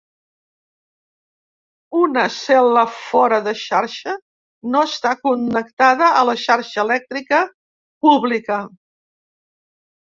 Una 1.99 2.23
cel·la 2.37 2.83
fora 2.95 3.39
de 3.49 3.55
xarxa 3.65 4.17
no 4.75 4.83
està 4.93 5.15
connectada 5.29 6.09
a 6.23 6.25
la 6.33 6.39
xarxa 6.49 6.83
elèctrica 6.89 7.45
pública. 8.09 8.61